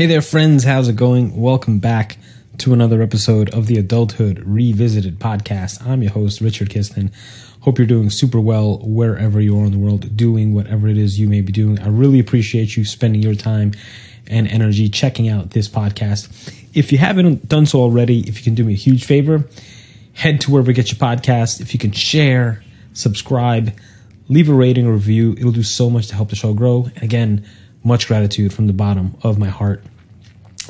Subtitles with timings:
[0.00, 0.64] Hey there, friends.
[0.64, 1.38] How's it going?
[1.38, 2.16] Welcome back
[2.56, 5.86] to another episode of the Adulthood Revisited podcast.
[5.86, 7.12] I'm your host, Richard Kiston.
[7.60, 11.20] Hope you're doing super well wherever you are in the world, doing whatever it is
[11.20, 11.78] you may be doing.
[11.80, 13.72] I really appreciate you spending your time
[14.26, 16.50] and energy checking out this podcast.
[16.72, 19.44] If you haven't done so already, if you can do me a huge favor,
[20.14, 21.60] head to wherever you get your podcast.
[21.60, 22.64] If you can share,
[22.94, 23.78] subscribe,
[24.30, 26.88] leave a rating or review, it'll do so much to help the show grow.
[26.94, 27.46] And again,
[27.84, 29.82] much gratitude from the bottom of my heart.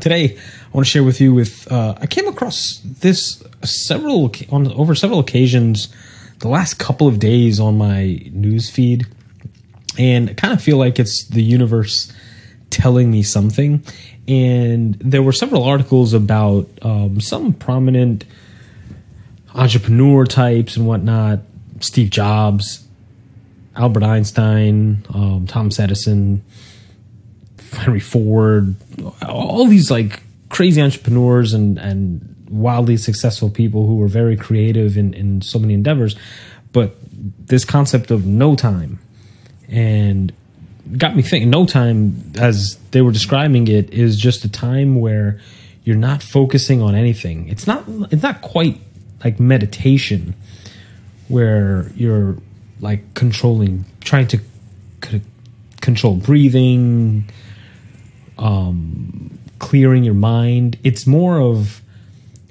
[0.00, 4.72] Today, I want to share with you with uh, I came across this several on
[4.72, 5.88] over several occasions
[6.40, 9.06] the last couple of days on my news feed,
[9.98, 12.12] and I kind of feel like it's the universe
[12.70, 13.82] telling me something.
[14.26, 18.24] And there were several articles about um, some prominent
[19.54, 21.40] entrepreneur types and whatnot,
[21.80, 22.86] Steve Jobs,
[23.76, 26.42] Albert Einstein, um, Thomas Edison,
[27.72, 28.74] Henry Ford,
[29.26, 35.12] all these like crazy entrepreneurs and and wildly successful people who were very creative in,
[35.14, 36.16] in so many endeavors.
[36.72, 36.96] But
[37.46, 38.98] this concept of no time
[39.68, 40.32] and
[40.98, 45.40] got me thinking no time as they were describing it is just a time where
[45.84, 47.48] you're not focusing on anything.
[47.48, 48.80] It's not it's not quite
[49.24, 50.34] like meditation
[51.28, 52.36] where you're
[52.80, 54.38] like controlling trying to
[55.04, 55.22] c-
[55.80, 57.24] control breathing
[58.38, 60.78] um clearing your mind.
[60.82, 61.80] It's more of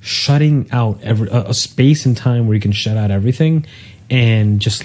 [0.00, 3.66] shutting out every a, a space and time where you can shut out everything
[4.08, 4.84] and just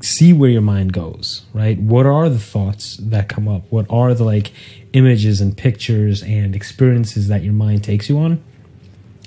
[0.00, 1.78] see where your mind goes right?
[1.78, 3.62] What are the thoughts that come up?
[3.70, 4.52] What are the like
[4.92, 8.42] images and pictures and experiences that your mind takes you on?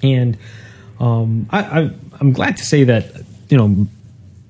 [0.02, 0.38] And
[1.00, 3.88] um, I, i'm glad to say that you know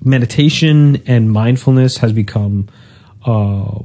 [0.04, 2.68] meditation and mindfulness has become
[3.24, 3.78] uh,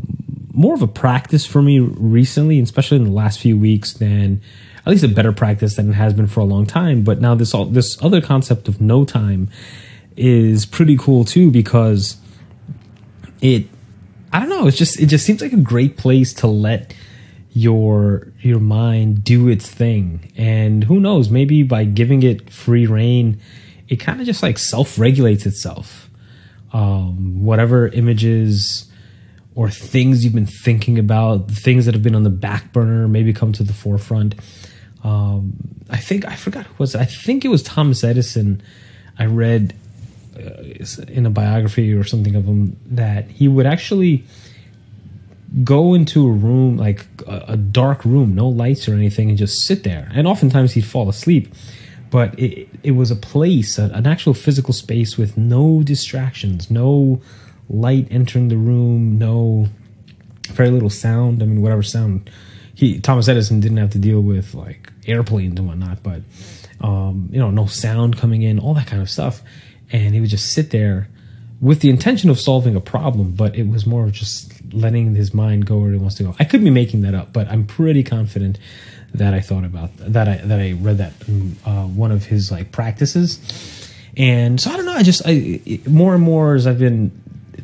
[0.56, 4.42] more of a practice for me recently especially in the last few weeks than
[4.86, 7.04] at least a better practice than it has been for a long time.
[7.04, 9.50] But now this all this other concept of no time
[10.16, 12.18] is pretty cool too because
[13.42, 13.66] it
[14.32, 16.94] I don't know, it's just it just seems like a great place to let
[17.52, 20.32] your your mind do its thing.
[20.38, 23.40] And who knows, maybe by giving it free reign,
[23.88, 26.10] it kind of just like self-regulates itself.
[26.74, 28.92] Um, whatever images
[29.56, 33.34] or things you've been thinking about, things that have been on the back burner, maybe
[33.34, 34.36] come to the forefront
[35.06, 35.54] um,
[35.88, 36.96] I think I forgot who was.
[36.96, 38.64] I think it was Thomas Edison.
[39.20, 39.76] I read
[40.36, 40.64] uh,
[41.08, 44.24] in a biography or something of him that he would actually
[45.64, 49.62] go into a room like a, a, dark room, no lights or anything, and just
[49.68, 50.10] sit there.
[50.12, 51.54] And oftentimes he'd fall asleep.
[52.10, 57.22] But it, it was a place, an actual physical space with no distractions, no
[57.70, 59.68] light entering the room, no
[60.52, 61.42] very little sound.
[61.42, 62.30] I mean, whatever sound
[62.76, 66.22] he Thomas Edison didn't have to deal with like airplanes and whatnot, but
[66.82, 69.42] um, you know, no sound coming in, all that kind of stuff.
[69.92, 71.08] And he would just sit there
[71.62, 75.34] with the intention of solving a problem, but it was more of just letting his
[75.34, 76.36] mind go where he wants to go.
[76.38, 78.60] I could be making that up, but I'm pretty confident
[79.14, 80.28] that I thought about that.
[80.28, 81.14] I that I read that
[81.66, 83.40] uh, one of his like practices,
[84.18, 84.94] and so I don't know.
[84.94, 87.12] I just I more and more as I've been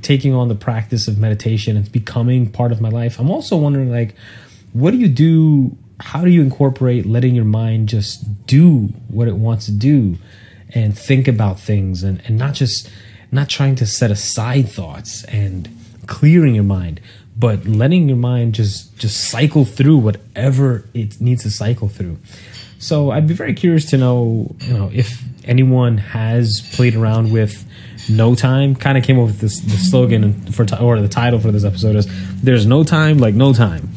[0.02, 3.20] taking on the practice of meditation, it's becoming part of my life.
[3.20, 4.16] I'm also wondering like
[4.74, 5.78] what do you do?
[6.00, 10.18] How do you incorporate letting your mind just do what it wants to do
[10.74, 12.90] and think about things and, and not just
[13.32, 15.70] not trying to set aside thoughts and
[16.08, 17.00] clearing your mind,
[17.38, 22.18] but letting your mind just just cycle through whatever it needs to cycle through.
[22.80, 27.64] So I'd be very curious to know, you know, if anyone has played around with
[28.10, 28.76] no time.
[28.76, 31.96] Kind of came up with this the slogan for or the title for this episode
[31.96, 32.08] is
[32.42, 33.90] "There's no time like no time."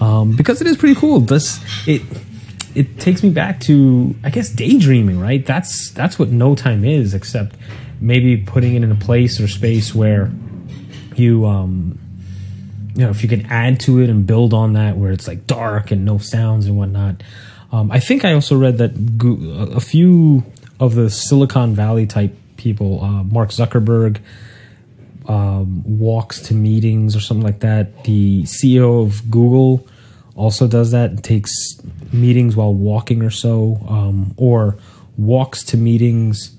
[0.00, 1.20] um, because it is pretty cool.
[1.20, 2.02] This it
[2.74, 5.44] it takes me back to I guess daydreaming, right?
[5.44, 7.56] That's that's what no time is, except
[8.00, 10.30] maybe putting it in a place or space where
[11.16, 11.98] you um
[12.94, 15.46] you know if you can add to it and build on that where it's like
[15.46, 17.22] dark and no sounds and whatnot.
[17.70, 18.92] Um, I think I also read that
[19.74, 20.44] a few
[20.80, 24.20] of the Silicon Valley type people, uh, Mark Zuckerberg,
[25.26, 28.04] um, walks to meetings or something like that.
[28.04, 29.86] The CEO of Google
[30.34, 31.10] also does that.
[31.10, 31.52] and Takes
[32.12, 34.76] meetings while walking or so, um, or
[35.16, 36.54] walks to meetings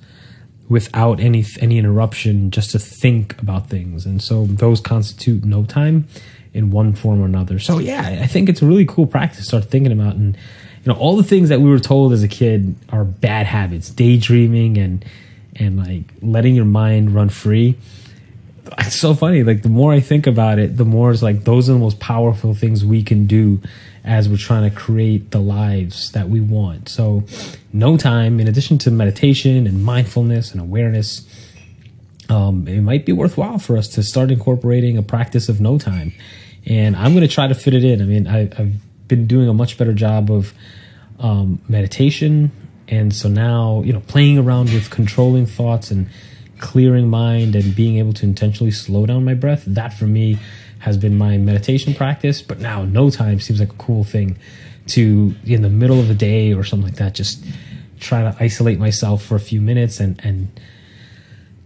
[0.68, 4.06] without any any interruption, just to think about things.
[4.06, 6.08] And so those constitute no time
[6.54, 7.60] in one form or another.
[7.60, 10.36] So yeah, I think it's a really cool practice to start thinking about and
[10.84, 13.90] you know all the things that we were told as a kid are bad habits,
[13.90, 15.04] daydreaming and
[15.60, 17.78] and like letting your mind run free
[18.78, 19.44] it's so funny.
[19.44, 22.00] Like the more I think about it, the more it's like those are the most
[22.00, 23.62] powerful things we can do
[24.04, 26.90] as we're trying to create the lives that we want.
[26.90, 27.24] So,
[27.74, 31.28] no time, in addition to meditation and mindfulness and awareness,
[32.30, 36.14] um, it might be worthwhile for us to start incorporating a practice of no time.
[36.66, 38.02] And I'm going to try to fit it in.
[38.02, 38.74] I mean, I, have
[39.08, 40.54] been doing a much better job of
[41.20, 42.52] um, meditation.
[42.90, 46.10] And so now, you know, playing around with controlling thoughts and
[46.58, 50.40] clearing mind and being able to intentionally slow down my breath, that for me
[50.80, 52.42] has been my meditation practice.
[52.42, 54.38] But now, no time seems like a cool thing
[54.88, 57.46] to, in the middle of the day or something like that, just
[58.00, 60.60] try to isolate myself for a few minutes and, and,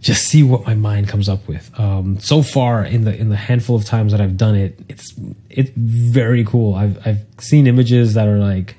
[0.04, 1.70] just see what my mind comes up with.
[1.80, 5.14] Um, so far, in the in the handful of times that I've done it, it's
[5.48, 6.74] it's very cool.
[6.74, 8.76] I've I've seen images that are like,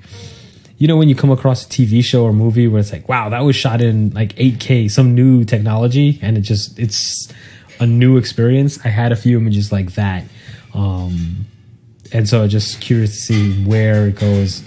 [0.78, 3.30] you know, when you come across a TV show or movie where it's like, wow,
[3.30, 7.32] that was shot in like 8K, some new technology, and it just it's
[7.80, 8.78] a new experience.
[8.84, 10.24] I had a few images like that,
[10.74, 11.46] um,
[12.12, 14.62] and so just curious to see where it goes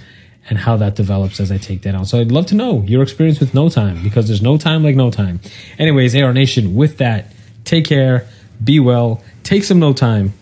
[0.50, 2.06] and how that develops as I take that on.
[2.06, 4.95] So I'd love to know your experience with No Time because there's no time like
[4.95, 5.39] no time.
[5.77, 7.31] Anyways, AR Nation, with that,
[7.65, 8.27] take care,
[8.63, 10.33] be well, take some no time.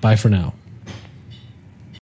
[0.00, 0.54] Bye for now.